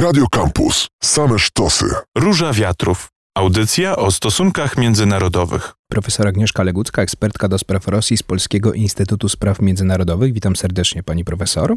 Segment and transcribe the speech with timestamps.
[0.00, 0.88] Radio Campus.
[1.02, 1.86] Same sztosy.
[2.18, 3.08] Róża Wiatrów.
[3.34, 5.72] Audycja o stosunkach międzynarodowych.
[5.90, 10.32] Profesor Agnieszka Legucka, ekspertka do spraw Rosji z Polskiego Instytutu Spraw Międzynarodowych.
[10.32, 11.76] Witam serdecznie pani profesor.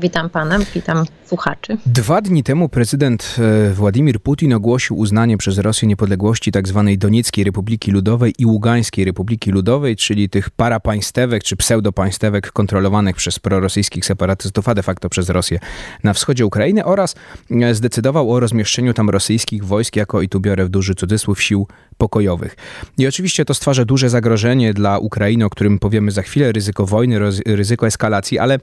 [0.00, 1.76] Witam pana, witam słuchaczy.
[1.86, 6.84] Dwa dni temu prezydent e, Władimir Putin ogłosił uznanie przez Rosję niepodległości tzw.
[6.86, 13.38] Tak Donieckiej Republiki Ludowej i Ługańskiej Republiki Ludowej, czyli tych parapaństewek czy pseudopaństewek kontrolowanych przez
[13.38, 15.58] prorosyjskich separatystów, a de facto przez Rosję
[16.04, 17.14] na wschodzie Ukrainy oraz
[17.50, 21.66] e, zdecydował o rozmieszczeniu tam rosyjskich wojsk jako, i tu biorę w duży cudzysłów, sił
[21.98, 22.56] pokojowych.
[22.98, 27.18] I oczywiście to stwarza duże zagrożenie dla Ukrainy, o którym powiemy za chwilę, ryzyko wojny,
[27.46, 28.58] ryzyko eskalacji, ale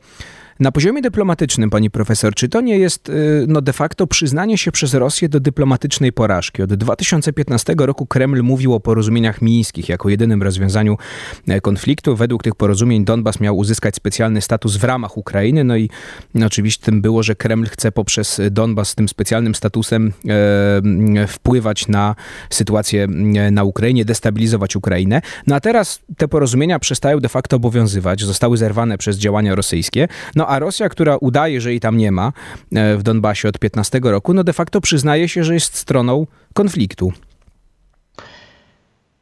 [0.60, 4.72] na poziomie dyplomatycznym, pani profesor, czy to nie jest y, no, de facto przyznanie się
[4.72, 6.62] przez Rosję do dyplomatycznej porażki?
[6.62, 10.98] Od 2015 roku Kreml mówił o porozumieniach mińskich jako jedynym rozwiązaniu
[11.48, 12.16] e, konfliktu.
[12.16, 15.64] Według tych porozumień Donbas miał uzyskać specjalny status w ramach Ukrainy.
[15.64, 15.90] No i
[16.34, 20.14] no, oczywiście tym było, że Kreml chce poprzez Donbas z tym specjalnym statusem
[21.24, 22.16] e, wpływać na
[22.50, 23.04] sytuację
[23.36, 25.22] e, na Ukrainie, destabilizować Ukrainę.
[25.48, 30.08] No a teraz te porozumienia przestają de facto obowiązywać, zostały zerwane przez działania rosyjskie.
[30.36, 32.32] No a Rosja, która udaje, że jej tam nie ma
[32.76, 37.14] e, w Donbasie od 15 roku, no de facto przyznaje się, że jest stroną konfliktu.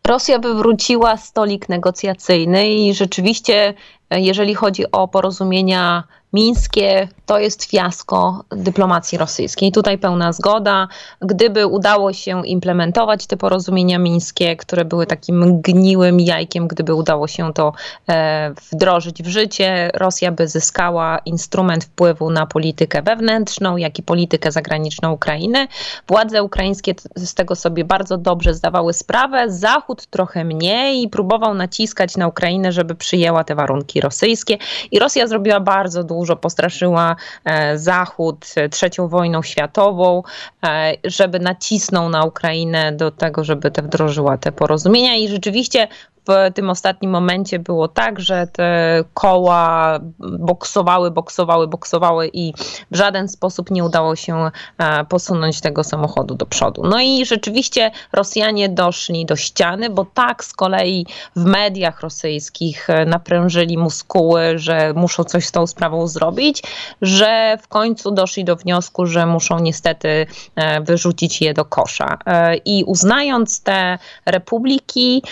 [0.08, 3.74] Rosja wywróciła stolik negocjacyjny i rzeczywiście,
[4.10, 9.72] e, jeżeli chodzi o porozumienia mińskie to jest fiasko dyplomacji rosyjskiej.
[9.72, 10.88] Tutaj pełna zgoda.
[11.22, 17.54] Gdyby udało się implementować te porozumienia mińskie, które były takim gniłym jajkiem, gdyby udało się
[17.54, 17.74] to
[18.10, 24.52] e, wdrożyć w życie, Rosja by zyskała instrument wpływu na politykę wewnętrzną, jak i politykę
[24.52, 25.68] zagraniczną Ukrainy.
[26.08, 29.52] Władze ukraińskie z tego sobie bardzo dobrze zdawały sprawę.
[29.52, 34.58] Zachód trochę mniej i próbował naciskać na Ukrainę, żeby przyjęła te warunki rosyjskie.
[34.92, 40.24] I Rosja zrobiła bardzo dużo dużo postraszyła e, Zachód trzecią wojną światową,
[40.66, 45.16] e, żeby nacisnął na Ukrainę do tego, żeby te wdrożyła te porozumienia.
[45.16, 45.88] I rzeczywiście
[46.28, 52.54] w tym ostatnim momencie było tak, że te koła boksowały, boksowały, boksowały i
[52.92, 56.84] w żaden sposób nie udało się e, posunąć tego samochodu do przodu.
[56.86, 61.06] No i rzeczywiście Rosjanie doszli do ściany, bo tak z kolei
[61.36, 66.64] w mediach rosyjskich e, naprężyli muskuły, że muszą coś z tą sprawą zrobić,
[67.02, 72.18] że w końcu doszli do wniosku, że muszą niestety e, wyrzucić je do kosza.
[72.66, 75.24] I uznając te republiki,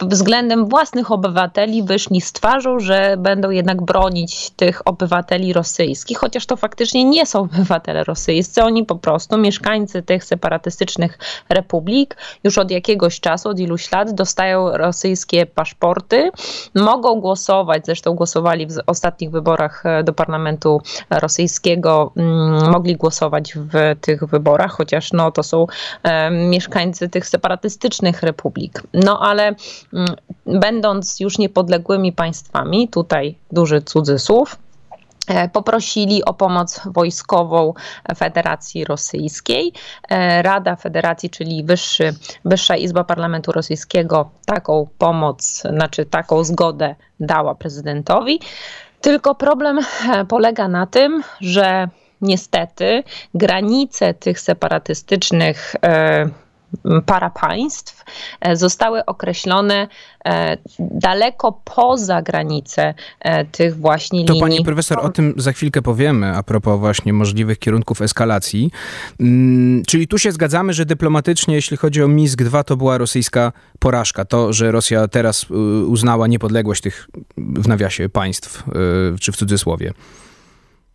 [0.00, 6.56] względem własnych obywateli wyszli z twarzą, że będą jednak bronić tych obywateli rosyjskich, chociaż to
[6.56, 11.18] faktycznie nie są obywatele rosyjscy, oni po prostu mieszkańcy tych separatystycznych
[11.48, 16.30] republik już od jakiegoś czasu, od iluś lat dostają rosyjskie paszporty,
[16.74, 24.00] mogą głosować, zresztą głosowali w ostatnich wyborach e, do parlamentu rosyjskiego, mm, mogli głosować w
[24.00, 25.66] tych wyborach, chociaż no, to są
[26.02, 28.82] e, mieszkańcy tych separatystycznych republik.
[28.94, 29.54] No ale
[30.46, 34.56] będąc już niepodległymi państwami, tutaj duży cudzysłów,
[35.28, 37.74] e, poprosili o pomoc wojskową
[38.16, 39.72] Federacji Rosyjskiej.
[40.08, 42.14] E, Rada Federacji, czyli wyższy,
[42.44, 48.40] Wyższa Izba Parlamentu Rosyjskiego, taką pomoc, znaczy taką zgodę dała prezydentowi.
[49.00, 51.88] Tylko problem e, polega na tym, że
[52.20, 53.02] niestety
[53.34, 55.76] granice tych separatystycznych
[57.06, 58.04] para państw
[58.40, 59.88] e, zostały określone
[60.24, 64.40] e, daleko poza granice e, tych właśnie to linii.
[64.40, 68.70] To pani profesor, o tym za chwilkę powiemy, a propos właśnie możliwych kierunków eskalacji.
[69.20, 74.24] Mm, czyli tu się zgadzamy, że dyplomatycznie, jeśli chodzi o Misk-2, to była rosyjska porażka.
[74.24, 75.46] To, że Rosja teraz
[75.86, 78.64] uznała niepodległość tych, w nawiasie, państw,
[79.20, 79.92] czy w cudzysłowie.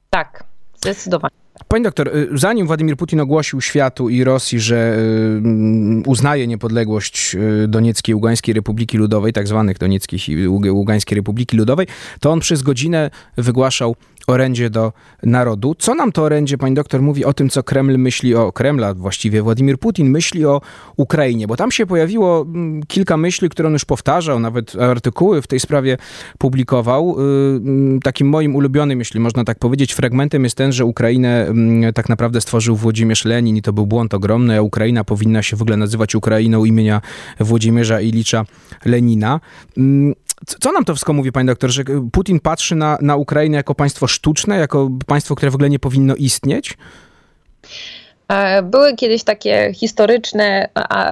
[0.10, 0.44] Tak,
[0.82, 1.45] zdecydowanie.
[1.68, 7.68] Pani doktor, y, zanim Władimir Putin ogłosił światu i Rosji, że y, uznaje niepodległość y,
[7.68, 11.88] Donieckiej i Ługańskiej Republiki Ludowej, tak zwanych Donieckiej i Ługańskiej Republiki Ludowej,
[12.20, 13.96] to on przez godzinę wygłaszał
[14.28, 14.94] orędzie do
[15.24, 15.76] narodu.
[15.80, 19.42] Co nam to orędzie, pani doktor, mówi o tym, co Kreml myśli o Kremla, właściwie
[19.42, 20.62] Władimir Putin myśli o
[20.98, 21.48] Ukrainie?
[21.48, 25.60] Bo tam się pojawiło mm, kilka myśli, które on już powtarzał, nawet artykuły w tej
[25.60, 25.98] sprawie
[26.38, 27.16] publikował.
[27.20, 31.45] Mm, takim moim ulubionym, jeśli można tak powiedzieć, fragmentem jest ten, że Ukrainę Mm,
[31.96, 35.78] tak naprawdę stworzył Włodzimierz Lenin i to był błąd ogromny, Ukraina powinna się w ogóle
[35.78, 37.02] nazywać Ukrainą imienia
[37.40, 38.46] Włodzimierza Ilicza
[38.86, 39.40] Lenina.
[39.78, 40.14] Mm,
[40.60, 41.84] co nam to wszystko mówi, panie doktorze?
[42.12, 46.16] Putin patrzy na, na Ukrainę jako państwo sztuczne, jako państwo, które w ogóle nie powinno
[46.16, 46.78] istnieć?
[48.28, 50.70] E, były kiedyś takie historyczne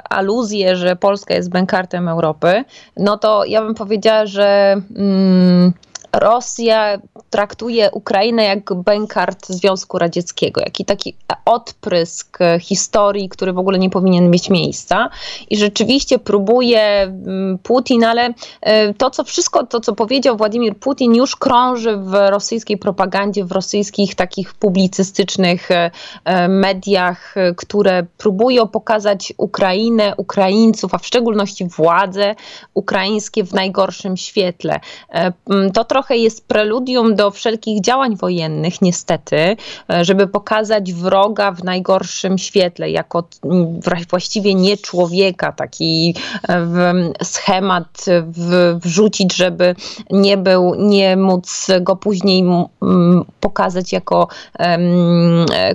[0.10, 2.64] aluzje, że Polska jest bękartem Europy.
[2.98, 4.76] No to ja bym powiedziała, że.
[4.96, 5.74] Mm,
[6.14, 6.98] Rosja
[7.30, 11.16] traktuje Ukrainę jak bękart Związku Radzieckiego, jaki taki
[11.46, 15.10] odprysk historii, który w ogóle nie powinien mieć miejsca.
[15.50, 21.16] I rzeczywiście próbuje mm, Putin, ale e, to, co wszystko, to, co powiedział Władimir Putin,
[21.16, 25.92] już krąży w rosyjskiej propagandzie, w rosyjskich takich publicystycznych e,
[26.26, 32.36] e, mediach, które próbują pokazać Ukrainę, Ukraińców, a w szczególności władze
[32.74, 34.80] ukraińskie w najgorszym świetle.
[35.74, 39.58] To trochę jest preludium do wszelkich działań wojennych, niestety,
[40.02, 43.24] żeby pokazać wroga w najgorszym świetle, jako
[44.10, 46.16] właściwie nie człowieka, taki
[47.24, 48.06] schemat
[48.76, 49.76] wrzucić, żeby
[50.12, 52.44] nie był, nie móc go później
[53.40, 54.28] pokazać jako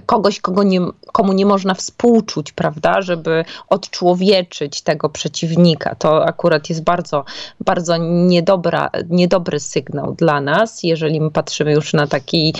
[0.06, 0.80] kogoś, kogo nie,
[1.12, 5.94] komu nie można współczuć, prawda, żeby odczłowieczyć tego przeciwnika.
[5.94, 7.24] To akurat jest bardzo,
[7.60, 12.54] bardzo niedobra, niedobry sygnał dla nas, jeżeli my patrzymy już na taki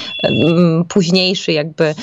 [0.89, 1.95] późniejszy jakby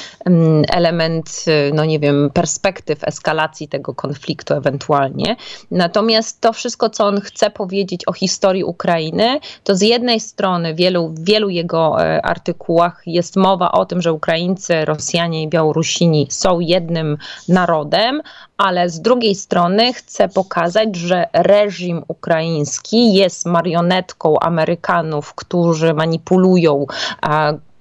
[0.69, 5.35] element, no nie wiem, perspektyw eskalacji tego konfliktu ewentualnie.
[5.71, 10.77] Natomiast to wszystko, co on chce powiedzieć o historii Ukrainy, to z jednej strony w
[10.77, 16.59] wielu, wielu jego e, artykułach jest mowa o tym, że Ukraińcy, Rosjanie i Białorusini są
[16.59, 17.17] jednym
[17.49, 18.21] narodem,
[18.57, 26.85] ale z drugiej strony chce pokazać, że reżim ukraiński jest marionetką Amerykanów, którzy manipulują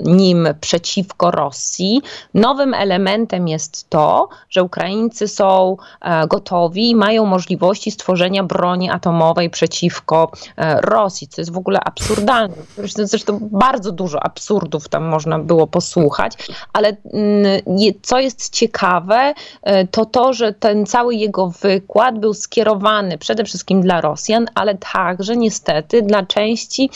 [0.00, 2.02] nim przeciwko Rosji.
[2.34, 9.50] Nowym elementem jest to, że Ukraińcy są e, gotowi i mają możliwości stworzenia broni atomowej
[9.50, 12.54] przeciwko e, Rosji, co jest w ogóle absurdalne.
[12.98, 16.32] Zresztą bardzo dużo absurdów tam można było posłuchać,
[16.72, 17.62] ale mm,
[18.02, 23.80] co jest ciekawe, e, to to, że ten cały jego wykład był skierowany przede wszystkim
[23.82, 26.90] dla Rosjan, ale także niestety dla części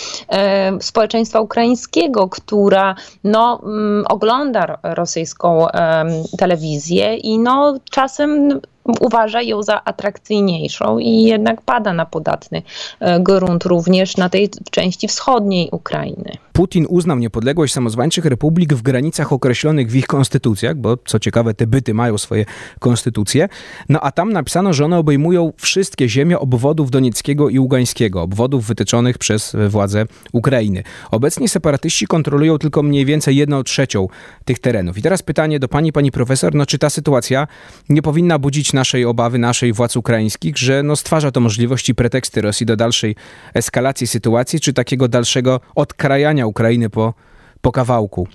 [0.80, 2.87] społeczeństwa ukraińskiego, która
[3.24, 5.66] no, mm, ogląda rosyjską
[6.38, 8.60] telewizję i no, czasem
[9.00, 12.62] uważa ją za atrakcyjniejszą i jednak pada na podatny
[13.00, 16.32] e, grunt również na tej części wschodniej Ukrainy.
[16.58, 21.66] Putin uznał niepodległość samozwańczych republik w granicach określonych w ich konstytucjach, bo co ciekawe, te
[21.66, 22.44] byty mają swoje
[22.78, 23.48] konstytucje.
[23.88, 29.18] No a tam napisano, że one obejmują wszystkie ziemie obwodów Donieckiego i Ługańskiego, obwodów wytyczonych
[29.18, 30.82] przez władze Ukrainy.
[31.10, 34.08] Obecnie separatyści kontrolują tylko mniej więcej jedną trzecią
[34.44, 34.98] tych terenów.
[34.98, 37.46] I teraz pytanie do pani, pani profesor, no czy ta sytuacja
[37.88, 42.66] nie powinna budzić naszej obawy, naszej władz ukraińskich, że no stwarza to możliwości, preteksty Rosji
[42.66, 43.16] do dalszej
[43.54, 47.14] eskalacji sytuacji, czy takiego dalszego odkrajania Ukrainy po,
[47.60, 48.28] po kawałku?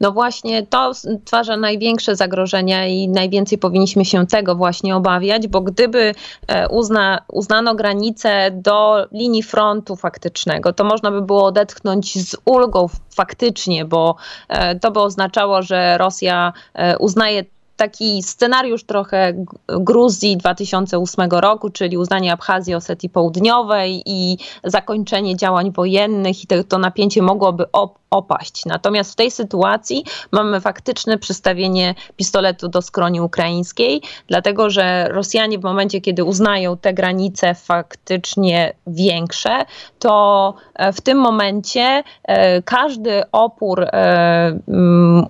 [0.00, 6.14] No właśnie to stwarza największe zagrożenia i najwięcej powinniśmy się tego właśnie obawiać, bo gdyby
[6.48, 12.88] e, uzna, uznano granicę do linii frontu faktycznego, to można by było odetchnąć z ulgą
[13.14, 14.16] faktycznie, bo
[14.48, 17.44] e, to by oznaczało, że Rosja e, uznaje
[17.80, 19.32] taki scenariusz trochę
[19.68, 27.22] Gruzji 2008 roku, czyli uznanie Abchazji Osetii Południowej i zakończenie działań wojennych i to, napięcie
[27.22, 28.66] mogłoby op opaść.
[28.66, 35.62] Natomiast w tej sytuacji mamy faktyczne przystawienie pistoletu do skroni ukraińskiej, dlatego że Rosjanie w
[35.62, 39.64] momencie, kiedy uznają te granice faktycznie większe,
[39.98, 44.58] to e, w tym momencie e, każdy opór e,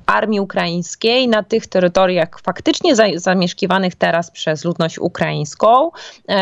[0.06, 5.90] armii ukraińskiej na tych terytoriach faktycznie zamieszkiwanych teraz przez ludność ukraińską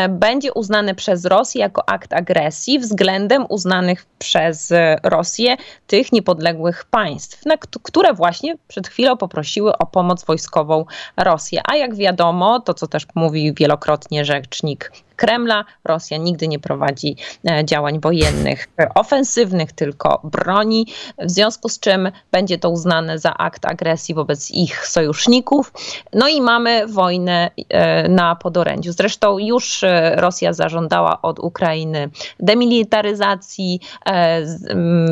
[0.09, 7.43] będzie uznany przez Rosję jako akt agresji względem uznanych przez Rosję tych niepodległych państw,
[7.83, 10.85] które właśnie przed chwilą poprosiły o pomoc wojskową
[11.17, 11.61] Rosję.
[11.65, 15.65] A jak wiadomo, to co też mówi wielokrotnie rzecznik Kremla.
[15.83, 17.15] Rosja nigdy nie prowadzi
[17.49, 23.65] e, działań wojennych ofensywnych, tylko broni, w związku z czym będzie to uznane za akt
[23.65, 25.73] agresji wobec ich sojuszników.
[26.13, 28.91] No i mamy wojnę e, na podorędziu.
[28.91, 32.09] Zresztą już e, Rosja zażądała od Ukrainy
[32.39, 33.79] demilitaryzacji,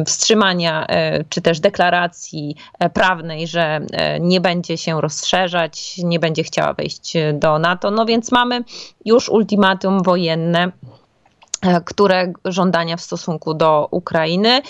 [0.05, 0.87] wstrzymania
[1.29, 2.55] czy też deklaracji
[2.93, 3.79] prawnej, że
[4.19, 7.91] nie będzie się rozszerzać, nie będzie chciała wejść do NATO.
[7.91, 8.63] No więc mamy
[9.05, 10.72] już ultimatum wojenne
[11.62, 14.62] e, które żądania w stosunku do Ukrainy.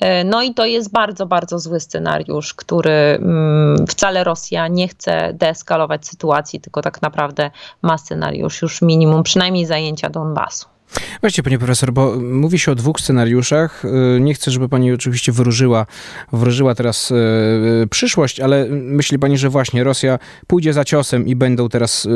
[0.00, 5.32] E, no i to jest bardzo, bardzo zły scenariusz, który mm, wcale Rosja nie chce
[5.34, 7.50] deeskalować sytuacji, tylko tak naprawdę
[7.82, 10.75] ma scenariusz już minimum przynajmniej zajęcia Donbasu.
[11.20, 13.84] Właśnie, panie profesor, bo mówi się o dwóch scenariuszach.
[13.84, 15.86] Y, nie chcę, żeby pani oczywiście wróżyła,
[16.32, 21.36] wróżyła teraz y, y, przyszłość, ale myśli pani, że właśnie Rosja pójdzie za ciosem i
[21.36, 22.08] będą teraz,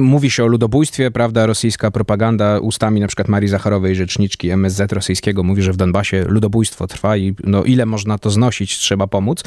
[0.00, 5.42] mówi się o ludobójstwie, prawda, rosyjska propaganda ustami na przykład Marii Zacharowej, rzeczniczki MSZ rosyjskiego
[5.42, 9.42] mówi, że w Donbasie ludobójstwo trwa i no ile można to znosić, trzeba pomóc.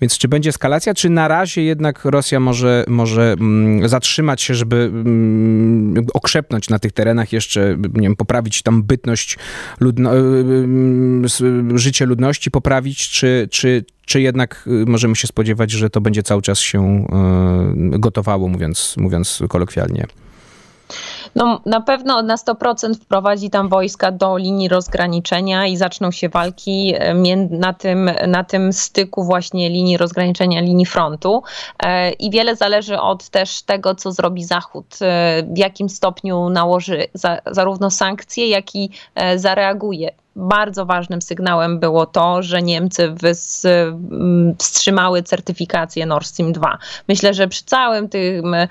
[0.00, 4.76] Więc czy będzie eskalacja, czy na razie jednak Rosja może, może mm, zatrzymać się, żeby
[4.76, 9.38] mm, okrzepnąć na tych terenach jeszcze, nie wiem, poprawić tam bytność,
[9.80, 15.90] ludno, y, y, y, życie ludności, poprawić, czy, czy, czy jednak możemy się spodziewać, że
[15.90, 17.06] to będzie cały czas się
[17.76, 20.06] gotowało, mówiąc, mówiąc kolokwialnie?
[21.34, 26.94] No, na pewno na 100% wprowadzi tam wojska do linii rozgraniczenia i zaczną się walki
[26.98, 31.42] e, na tym, na tym styku właśnie linii rozgraniczenia, linii frontu.
[31.82, 37.06] E, I wiele zależy od też tego, co zrobi Zachód, e, w jakim stopniu nałoży
[37.46, 38.90] zarówno sankcje, jak i
[39.36, 43.66] zareaguje bardzo ważnym sygnałem było to, że Niemcy wys,
[44.58, 46.78] wstrzymały certyfikację Nord Stream 2.
[47.08, 48.68] Myślę, że przy całym tym e,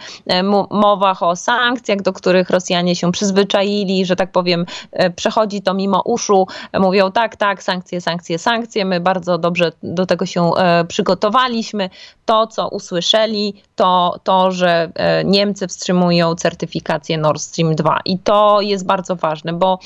[0.71, 6.01] mowach o sankcjach, do których Rosjanie się przyzwyczaili, że tak powiem, e, przechodzi to mimo
[6.05, 6.47] uszu,
[6.79, 8.85] mówią tak, tak, sankcje, sankcje, sankcje.
[8.85, 11.89] My bardzo dobrze do tego się e, przygotowaliśmy.
[12.25, 14.91] To, co usłyszeli, to to, że
[15.25, 17.99] Niemcy wstrzymują certyfikację Nord Stream 2.
[18.05, 19.79] I to jest bardzo ważne, bo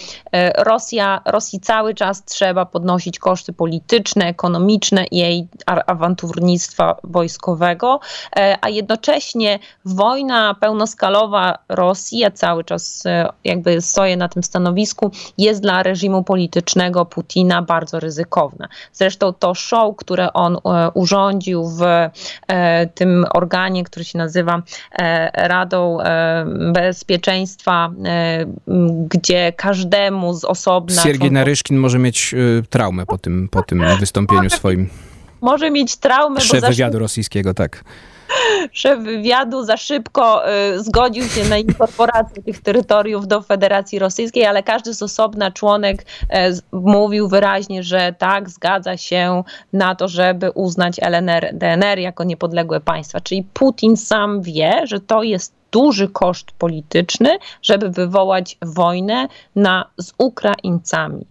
[0.58, 8.00] Rosja, Rosji cały czas trzeba podnosić koszty polityczne, ekonomiczne i jej awanturnictwa wojskowego,
[8.36, 15.12] e, a jednocześnie wojna pełnoskalowa Rosji, ja cały czas e, jakby stoję na tym stanowisku,
[15.38, 18.68] jest dla reżimu politycznego Putina bardzo ryzykowna.
[18.94, 21.82] Zresztą to show, które on e, urządził w
[22.96, 24.62] tym organie, który się nazywa
[25.34, 25.98] Radą
[26.74, 27.92] Bezpieczeństwa,
[29.10, 31.02] gdzie każdemu z osobna...
[31.02, 34.90] Siergiej Naryszkin może mieć y, traumę po tym, po tym wystąpieniu swoim.
[35.42, 37.84] Może mieć traumę, Szef wywiadu rosyjskiego, tak
[38.72, 44.64] szef wywiadu za szybko y, zgodził się na inkorporację tych terytoriów do Federacji Rosyjskiej, ale
[44.64, 46.28] każdy z osobna członek y,
[46.72, 49.44] mówił wyraźnie, że tak, zgadza się
[49.74, 53.22] na to, żeby uznać LNR, DNR jako niepodległe państwa.
[53.22, 60.14] Czyli Putin sam wie, że to jest duży koszt polityczny, żeby wywołać wojnę na, z
[60.18, 61.31] Ukraińcami.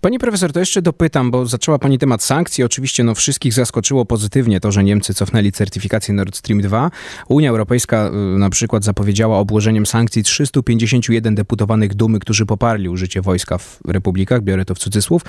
[0.00, 2.64] Pani profesor, to jeszcze dopytam, bo zaczęła pani temat sankcji.
[2.64, 6.90] Oczywiście no, wszystkich zaskoczyło pozytywnie to, że Niemcy cofnęli certyfikację Nord Stream 2.
[7.28, 13.58] Unia Europejska y, na przykład zapowiedziała obłożeniem sankcji 351 deputowanych Dumy, którzy poparli użycie wojska
[13.58, 15.22] w republikach, biorę to w cudzysłów.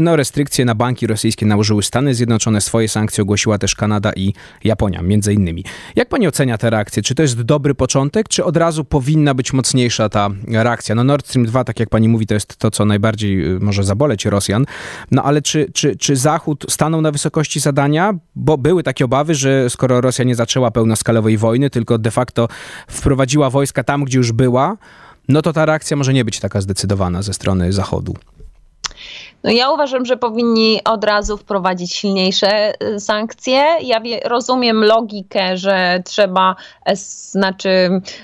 [0.00, 5.02] No, restrykcje na banki rosyjskie nałożyły Stany Zjednoczone, swoje sankcje ogłosiła też Kanada i Japonia,
[5.02, 5.64] między innymi.
[5.96, 7.02] Jak pani ocenia te reakcje?
[7.02, 10.94] Czy to jest dobry początek, czy od razu powinna być mocniejsza ta reakcja?
[10.94, 13.84] No Nord Stream 2, tak jak pani mówi, to jest to, co najbardziej y, może
[13.92, 14.64] zaboleć Rosjan.
[15.10, 18.14] No ale czy, czy, czy Zachód stanął na wysokości zadania?
[18.34, 22.48] Bo były takie obawy, że skoro Rosja nie zaczęła pełnoskalowej wojny, tylko de facto
[22.88, 24.76] wprowadziła wojska tam, gdzie już była,
[25.28, 28.14] no to ta reakcja może nie być taka zdecydowana ze strony Zachodu.
[29.44, 33.64] No ja uważam, że powinni od razu wprowadzić silniejsze y, sankcje.
[33.82, 36.56] Ja wie, rozumiem logikę, że trzeba,
[36.94, 37.68] znaczy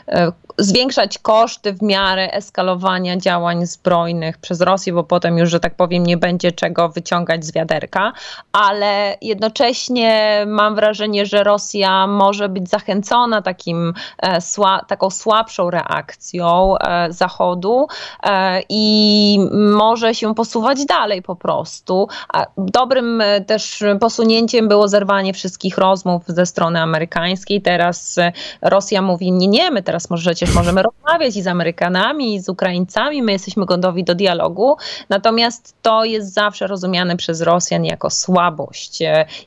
[0.09, 5.75] y, zwiększać koszty w miarę eskalowania działań zbrojnych przez Rosję, bo potem już, że tak
[5.75, 8.13] powiem, nie będzie czego wyciągać z wiaderka,
[8.53, 16.79] ale jednocześnie mam wrażenie, że Rosja może być zachęcona takim, e, sła, taką słabszą reakcją
[16.79, 17.87] e, Zachodu
[18.23, 22.09] e, i może się posuwać dalej po prostu.
[22.57, 27.63] Dobrym też posunięciem było zerwanie wszystkich rozmów ze strony amerykańskiej.
[27.63, 28.17] Teraz
[28.63, 33.23] Rosja mówi, nie, nie, my teraz możecie możemy rozmawiać i z Amerykanami, i z Ukraińcami,
[33.23, 34.77] my jesteśmy gotowi do dialogu,
[35.09, 38.99] natomiast to jest zawsze rozumiane przez Rosjan jako słabość.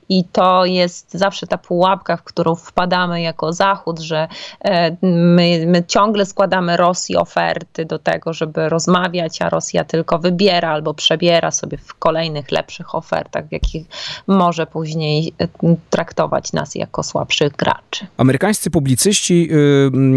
[0.10, 4.28] I to jest zawsze ta pułapka, w którą wpadamy jako Zachód, że
[4.62, 10.70] e, my, my ciągle składamy Rosji oferty do tego, żeby rozmawiać, a Rosja tylko wybiera
[10.70, 13.88] albo przebiera sobie w kolejnych lepszych ofertach, w jakich
[14.28, 15.48] może później e,
[15.90, 18.08] traktować nas jako słabszych graczy.
[18.18, 19.50] Amerykańscy publicyści,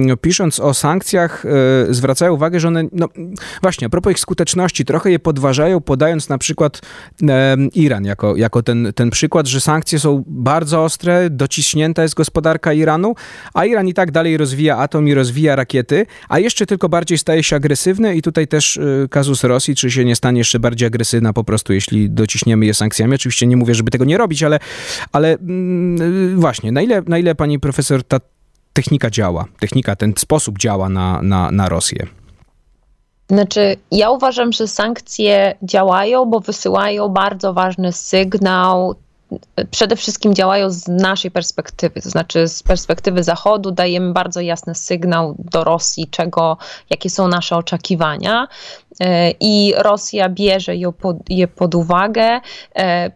[0.07, 3.09] yy, pisząc o sankcjach e, zwracają uwagę, że one, no
[3.63, 6.81] właśnie, a propos ich skuteczności, trochę je podważają, podając na przykład
[7.29, 12.73] e, Iran jako, jako ten, ten przykład, że sankcje są bardzo ostre, dociśnięta jest gospodarka
[12.73, 13.15] Iranu,
[13.55, 17.43] a Iran i tak dalej rozwija atom i rozwija rakiety, a jeszcze tylko bardziej staje
[17.43, 21.33] się agresywny i tutaj też e, kazus Rosji, czy się nie stanie jeszcze bardziej agresywna
[21.33, 23.15] po prostu, jeśli dociśniemy je sankcjami.
[23.15, 24.59] Oczywiście nie mówię, żeby tego nie robić, ale,
[25.13, 28.21] ale mm, właśnie, na ile, na ile pani profesor ta
[28.75, 32.07] technika działa, technika, ten sposób działa na, na, na Rosję?
[33.31, 38.95] Znaczy, ja uważam, że sankcje działają, bo wysyłają bardzo ważny sygnał
[39.71, 45.35] przede wszystkim działają z naszej perspektywy, to znaczy z perspektywy Zachodu dajemy bardzo jasny sygnał
[45.39, 46.57] do Rosji, czego,
[46.91, 48.49] jakie są nasze oczekiwania.
[49.01, 52.41] E, i Rosja bierze je pod, je pod uwagę.
[52.77, 53.11] E,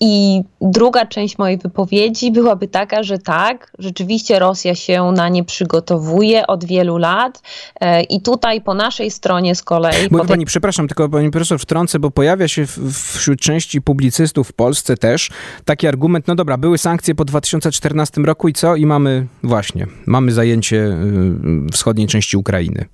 [0.00, 6.46] I druga część mojej wypowiedzi byłaby taka, że tak, rzeczywiście Rosja się na nie przygotowuje
[6.46, 7.42] od wielu lat
[7.80, 10.08] e, i tutaj po naszej stronie z kolei...
[10.10, 10.28] Bo tej...
[10.28, 15.30] Pani, przepraszam, tylko pani profesor wtrącę, bo pojawia się wśród części publicystów w Polsce też
[15.64, 18.76] taki argument, no dobra, były sankcje po 2014 roku i co?
[18.76, 22.84] I mamy właśnie, mamy zajęcie y, wschodniej części Ukrainy.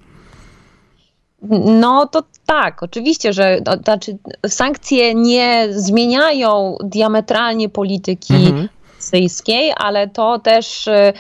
[1.50, 8.68] No to tak, oczywiście, że to, znaczy sankcje nie zmieniają diametralnie polityki mhm.
[9.04, 11.12] rosyjskiej, ale to też y,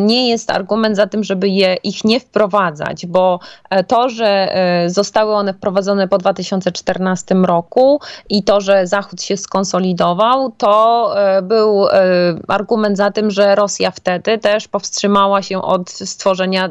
[0.00, 3.40] nie jest argument za tym, żeby je, ich nie wprowadzać, bo
[3.70, 9.36] e, to, że e, zostały one wprowadzone po 2014 roku i to, że Zachód się
[9.36, 11.86] skonsolidował, to e, był
[12.48, 16.68] argument za tym, że Rosja wtedy też powstrzymała się od stworzenia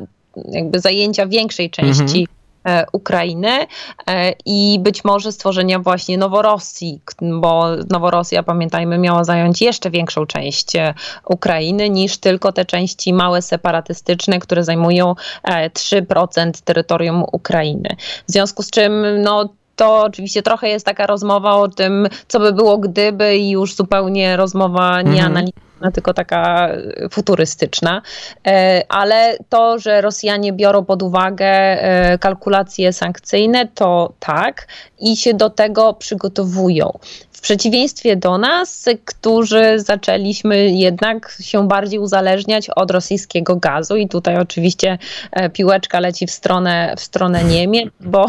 [0.52, 2.43] jakby zajęcia większej części mhm
[2.92, 3.68] Ukrainy
[4.08, 10.76] e, i być może stworzenia właśnie Noworosji, bo Noworosja, pamiętajmy, miała zająć jeszcze większą część
[10.76, 10.94] e,
[11.26, 15.16] Ukrainy niż tylko te części małe separatystyczne, które zajmują
[15.46, 17.96] 3% terytorium Ukrainy.
[18.28, 22.54] W związku z czym, no, to oczywiście trochę jest taka rozmowa o tym, co by
[22.54, 25.46] było gdyby i już zupełnie rozmowa nie mm
[25.92, 26.70] tylko taka
[27.12, 28.02] futurystyczna.
[28.48, 34.68] E, ale to, że Rosjanie biorą pod uwagę e, kalkulacje sankcyjne, to tak
[35.00, 37.00] i się do tego przygotowują
[37.44, 44.98] przeciwieństwie do nas, którzy zaczęliśmy jednak się bardziej uzależniać od rosyjskiego gazu i tutaj oczywiście
[45.32, 48.26] e, piłeczka leci w stronę, w stronę Niemiec, bo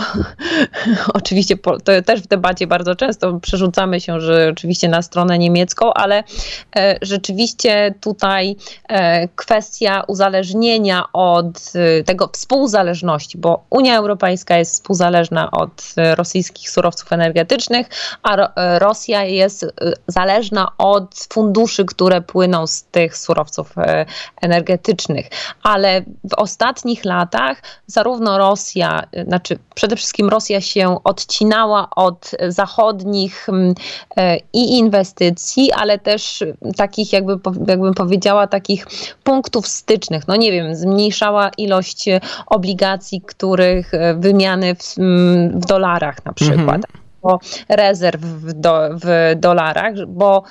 [1.14, 6.24] oczywiście to też w debacie bardzo często przerzucamy się, że oczywiście na stronę niemiecką, ale
[6.76, 6.98] e,
[7.44, 8.56] rzeczywiście tutaj
[8.88, 11.72] e, kwestia uzależnienia od
[12.04, 17.86] tego współzależności, bo Unia Europejska jest współzależna od rosyjskich surowców energetycznych,
[18.22, 18.36] a
[18.78, 19.66] Rosja jest
[20.08, 23.74] zależna od funduszy, które płyną z tych surowców
[24.42, 25.26] energetycznych,
[25.62, 33.46] ale w ostatnich latach zarówno Rosja, znaczy przede wszystkim Rosja się odcinała od zachodnich
[34.52, 36.44] i inwestycji, ale też
[36.76, 38.86] takich, jakby, jakbym powiedziała, takich
[39.24, 40.28] punktów stycznych.
[40.28, 42.04] No nie wiem, zmniejszała ilość
[42.46, 44.94] obligacji, których wymiany w,
[45.54, 46.58] w dolarach na przykład.
[46.58, 47.04] Mhm
[47.68, 50.42] rezerw w, do, w dolarach, bo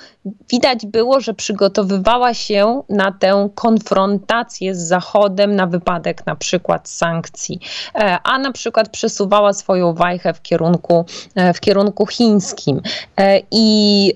[0.50, 7.60] widać było, że przygotowywała się na tę konfrontację z Zachodem na wypadek na przykład sankcji,
[7.94, 12.80] e, a na przykład przesuwała swoją wajchę w kierunku, e, w kierunku chińskim.
[13.16, 14.12] E, I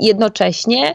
[0.00, 0.94] jednocześnie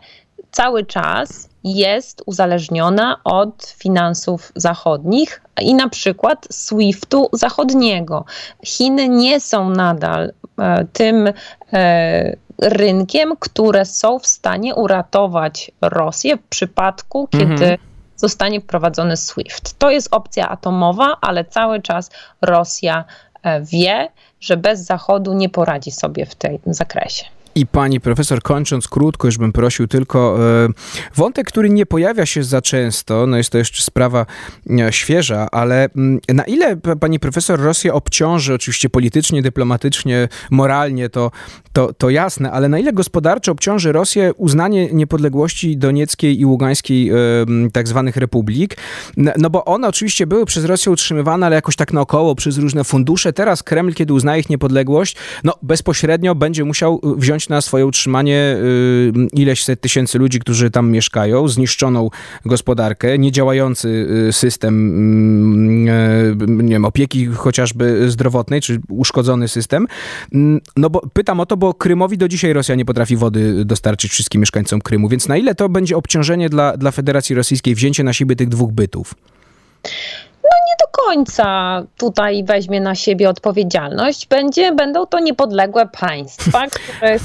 [0.55, 8.25] cały czas jest uzależniona od finansów zachodnich i na przykład SWIFT-u zachodniego.
[8.65, 11.33] Chiny nie są nadal e, tym
[11.73, 17.77] e, rynkiem, które są w stanie uratować Rosję w przypadku, kiedy mhm.
[18.15, 19.79] zostanie wprowadzony SWIFT.
[19.79, 22.09] To jest opcja atomowa, ale cały czas
[22.41, 23.03] Rosja
[23.43, 27.34] e, wie, że bez Zachodu nie poradzi sobie w tym zakresie.
[27.57, 30.69] I pani profesor, kończąc krótko, już bym prosił tylko e,
[31.15, 34.25] wątek, który nie pojawia się za często, no jest to jeszcze sprawa
[34.69, 41.31] e, świeża, ale mm, na ile pani profesor Rosja obciąży, oczywiście politycznie, dyplomatycznie, moralnie, to,
[41.73, 47.15] to, to jasne, ale na ile gospodarczo obciąży Rosję uznanie niepodległości donieckiej i ługańskiej e,
[47.73, 48.77] tak zwanych republik?
[49.37, 53.33] No bo one oczywiście były przez Rosję utrzymywane, ale jakoś tak naokoło, przez różne fundusze.
[53.33, 59.11] Teraz Kreml, kiedy uznaje ich niepodległość, no bezpośrednio będzie musiał wziąć na swoje utrzymanie y,
[59.33, 62.09] ileś set tysięcy ludzi, którzy tam mieszkają, zniszczoną
[62.45, 63.89] gospodarkę, niedziałający
[64.29, 65.89] y, system mm,
[66.59, 69.87] e, nie wiem, opieki chociażby zdrowotnej, czy uszkodzony system.
[70.33, 74.11] Mm, no bo pytam o to, bo Krymowi do dzisiaj Rosja nie potrafi wody dostarczyć
[74.11, 78.13] wszystkim mieszkańcom Krymu, więc na ile to będzie obciążenie dla, dla Federacji Rosyjskiej wzięcie na
[78.13, 79.15] siebie tych dwóch bytów?
[80.97, 84.27] Końca tutaj weźmie na siebie odpowiedzialność.
[84.27, 87.19] Będzie, będą to niepodległe państwa, które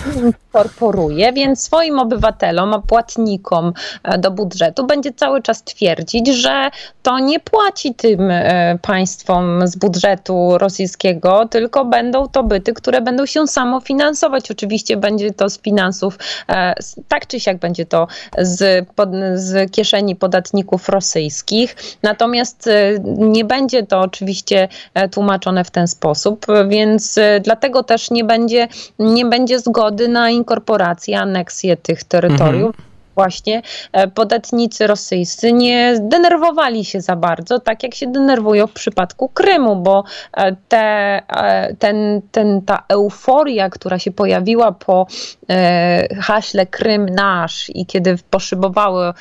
[0.53, 6.71] korporuje, więc swoim obywatelom, płatnikom e, do budżetu będzie cały czas twierdzić, że
[7.03, 13.27] to nie płaci tym e, państwom z budżetu rosyjskiego, tylko będą to byty, które będą
[13.27, 14.51] się samofinansować.
[14.51, 16.75] Oczywiście będzie to z finansów, e,
[17.09, 18.07] tak czy siak będzie to
[18.39, 18.87] z,
[19.35, 22.69] z kieszeni podatników rosyjskich, natomiast
[23.05, 24.69] nie będzie będzie to oczywiście
[25.11, 28.69] tłumaczone w ten sposób, więc dlatego też nie będzie,
[28.99, 32.67] nie będzie zgody na inkorporację, aneksję tych terytoriów.
[32.67, 38.73] Mhm właśnie e, podatnicy rosyjscy nie zdenerwowali się za bardzo, tak jak się denerwują w
[38.73, 40.05] przypadku Krymu, bo
[40.37, 40.79] e, te,
[41.29, 45.07] e, ten, ten, ta euforia, która się pojawiła po
[46.21, 49.13] haśle Krym nasz i kiedy poszybowały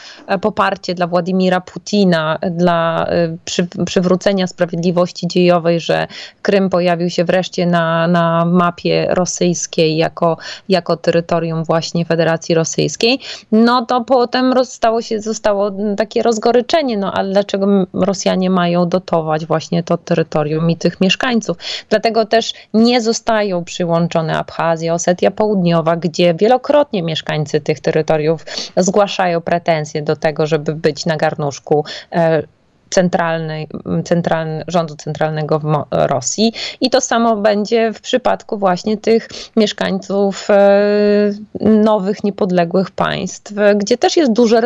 [0.41, 3.08] poparcie dla Władimira Putina, dla
[3.45, 6.08] przy, przywrócenia sprawiedliwości dziejowej, że
[6.41, 10.38] Krym pojawił się wreszcie na, na mapie rosyjskiej jako,
[10.69, 13.19] jako terytorium właśnie Federacji Rosyjskiej,
[13.52, 19.84] no to potem stało się, zostało takie rozgoryczenie, no ale dlaczego Rosjanie mają dotować właśnie
[19.84, 21.58] to terytorium i tych mieszkańców?
[21.89, 28.46] Dlatego też nie zostają przyłączone Abchazja, Osetia Południowa, gdzie wielokrotnie mieszkańcy tych terytoriów
[28.78, 32.44] zgłaszają pretensje do tego, żeby być na garnuszku e,
[32.89, 33.67] centralnej,
[34.04, 36.54] centralny, rządu centralnego w Rosji.
[36.82, 44.17] I to samo będzie w przypadku właśnie tych mieszkańców e, nowych, niepodległych państw, gdzie też
[44.17, 44.62] jest duże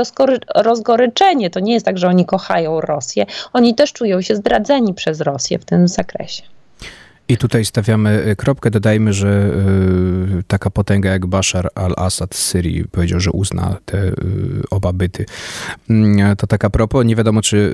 [0.56, 1.50] rozgoryczenie.
[1.50, 5.60] To nie jest tak, że oni kochają Rosję, oni też czują się zdradzeni przez Rosję
[5.60, 6.53] w tym zakresie.
[7.28, 8.72] I tutaj stawiamy y, kropkę.
[8.72, 9.52] Dodajmy, że
[10.40, 14.14] y, taka potęga jak Bashar al-Assad z Syrii powiedział, że uzna te y,
[14.70, 15.26] oba byty.
[15.90, 17.06] Mm, to taka propos.
[17.06, 17.74] Nie wiadomo, czy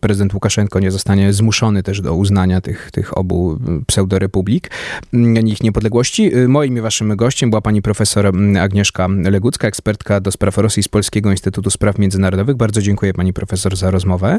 [0.00, 4.70] prezydent Łukaszenko nie zostanie zmuszony też do uznania tych, tych obu pseudorepublik,
[5.14, 6.30] mm, ich niepodległości.
[6.48, 10.88] Moim i waszym gościem była pani profesor mm, Agnieszka Legucka, ekspertka do spraw Rosji z
[10.88, 12.56] Polskiego Instytutu Spraw Międzynarodowych.
[12.56, 14.38] Bardzo dziękuję pani profesor za rozmowę.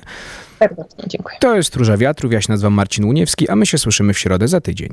[0.60, 1.38] Serdecznie dziękuję.
[1.40, 2.34] To jest Róża Wiatrów.
[2.34, 4.90] Ja się nazywam Marcin Uniewski, a my się słyszymy w środę za tydzień.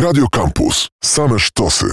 [0.00, 0.88] Radio Campus.
[1.04, 1.86] Same sztosy.